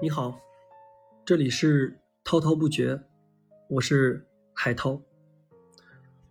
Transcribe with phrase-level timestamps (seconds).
[0.00, 0.40] 你好，
[1.24, 3.02] 这里是滔滔不绝，
[3.68, 4.24] 我是
[4.54, 5.02] 海涛。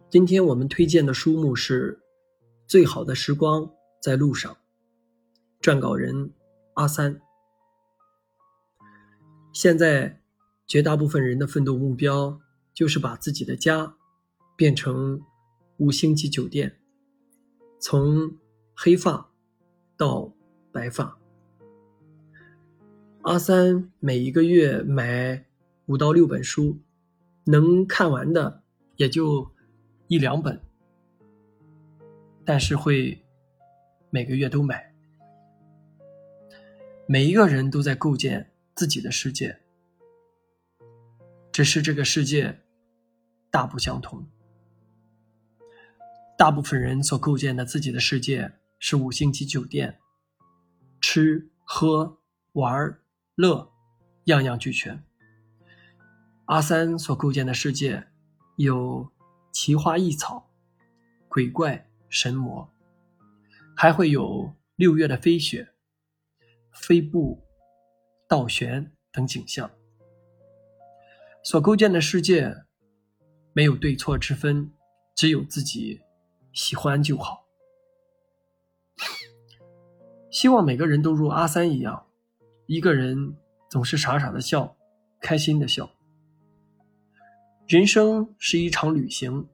[0.09, 1.95] 今天我们推荐的书目是
[2.65, 3.69] 《最好的时光
[4.01, 4.53] 在路上》，
[5.61, 6.31] 撰稿人
[6.75, 7.19] 阿三。
[9.51, 10.21] 现在，
[10.65, 12.39] 绝大部分人的奋斗目标
[12.73, 13.97] 就是把自己的家
[14.55, 15.21] 变成
[15.75, 16.79] 五星级酒店，
[17.81, 18.37] 从
[18.73, 19.29] 黑发
[19.97, 20.33] 到
[20.71, 21.19] 白发。
[23.27, 25.43] 阿三每一个月买
[25.87, 26.79] 五到六本书，
[27.43, 28.63] 能看完的
[28.95, 29.51] 也就
[30.07, 30.61] 一两本，
[32.45, 33.21] 但是会
[34.09, 34.95] 每个月都买。
[37.05, 39.59] 每一个人都在构建自己的世界，
[41.51, 42.61] 只是这个世界
[43.51, 44.25] 大不相同。
[46.37, 49.99] 大部分人所构建的自己的世界是五星级酒店，
[51.01, 52.19] 吃喝
[52.53, 52.97] 玩。
[53.37, 53.71] 乐，
[54.25, 55.03] 样样俱全。
[56.45, 58.07] 阿三所构建的世界，
[58.55, 59.11] 有
[59.51, 60.49] 奇花异草、
[61.29, 62.67] 鬼怪神魔，
[63.75, 65.71] 还会有六月的飞雪、
[66.73, 67.43] 飞步、
[68.27, 69.69] 倒悬等景象。
[71.43, 72.63] 所构建的世界，
[73.53, 74.71] 没有对错之分，
[75.15, 76.01] 只有自己
[76.53, 77.45] 喜欢就好。
[80.31, 82.07] 希望每个人都如阿三一样。
[82.67, 83.37] 一个人
[83.69, 84.75] 总是傻傻的笑，
[85.21, 85.89] 开心的笑。
[87.65, 89.47] 人生是一场旅行，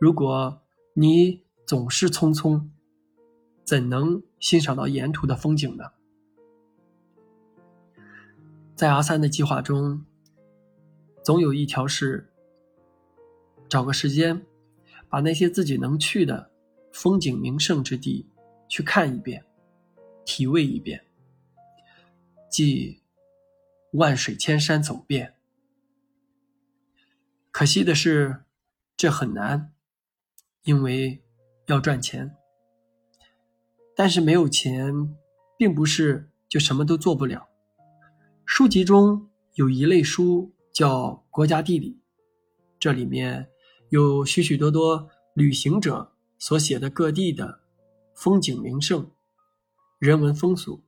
[0.00, 0.62] 如果
[0.94, 2.66] 你总是匆匆，
[3.62, 5.84] 怎能欣赏到沿途的风景呢？
[8.74, 10.06] 在阿三的计划中，
[11.22, 12.32] 总有一条是
[13.68, 14.46] 找个时间，
[15.10, 16.50] 把那些自己能去的
[16.90, 18.26] 风景名胜之地
[18.66, 19.44] 去看一遍，
[20.24, 21.04] 体味一遍。
[22.54, 23.02] 即
[23.94, 25.34] 万水千山走遍。
[27.50, 28.44] 可惜的是，
[28.96, 29.72] 这很难，
[30.62, 31.20] 因为
[31.66, 32.36] 要赚钱。
[33.96, 35.16] 但是没有钱，
[35.58, 37.48] 并不是就什么都做不了。
[38.46, 41.90] 书籍中有一类书叫《国家地理》，
[42.78, 43.50] 这里面
[43.88, 47.62] 有许许多多旅行者所写的各地的
[48.14, 49.10] 风景名胜、
[49.98, 50.84] 人文风俗。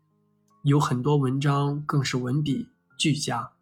[0.66, 2.68] 有很多文章更是文笔
[2.98, 3.52] 俱佳。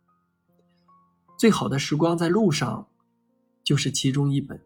[1.39, 2.89] 最好的时光在路上，
[3.63, 4.59] 就是其中一本。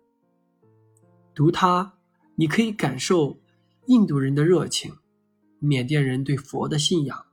[1.35, 1.95] 读它，
[2.37, 3.41] 你可以感受
[3.87, 4.95] 印度人的热情，
[5.59, 7.27] 缅甸人对佛的信仰，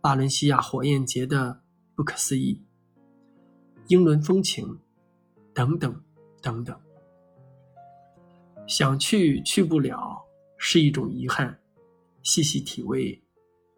[0.00, 1.60] 巴伦西亚火焰节的
[1.94, 2.62] 不可思议，
[3.88, 4.78] 英伦风情，
[5.52, 6.02] 等等
[6.40, 6.74] 等等。
[8.66, 10.22] 想去去不了，
[10.56, 11.60] 是一种遗憾。
[12.22, 13.22] 细细体味。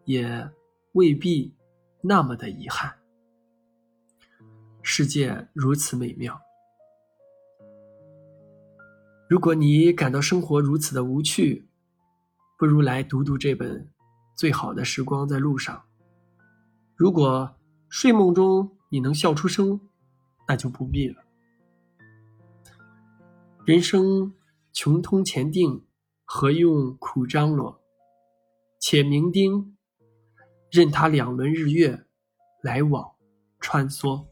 [0.05, 0.49] 也
[0.93, 1.53] 未必
[2.01, 2.95] 那么的遗憾。
[4.81, 6.39] 世界如此美妙，
[9.27, 11.67] 如果你感到生活如此的无趣，
[12.57, 13.81] 不如来读读这本
[14.35, 15.75] 《最好的时光在路上》。
[16.95, 17.57] 如果
[17.89, 19.81] 睡梦中你能笑出声，
[20.47, 21.23] 那就不必了。
[23.65, 24.31] 人生
[24.71, 25.83] 穷通前定，
[26.23, 27.81] 何用苦张罗？
[28.79, 29.75] 且明丁。
[30.75, 31.97] 任他两轮日月
[32.61, 33.09] 来往
[33.61, 34.25] 穿梭。